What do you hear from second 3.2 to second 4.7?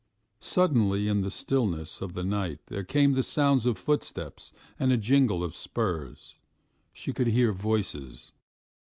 sounds of footsteps